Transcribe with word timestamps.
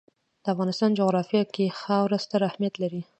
د 0.43 0.45
افغانستان 0.53 0.89
جغرافیه 0.99 1.43
کې 1.53 1.75
خاوره 1.79 2.17
ستر 2.25 2.41
اهمیت 2.49 2.73
لري. 2.83 3.01